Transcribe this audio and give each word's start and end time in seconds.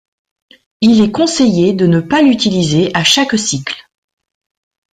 Il 0.81 0.99
est 0.99 1.11
conseillé 1.11 1.73
de 1.73 1.85
ne 1.85 1.99
pas 1.99 2.23
l'utiliser 2.23 2.89
à 2.95 3.03
chaque 3.03 3.37
cycle. 3.37 3.87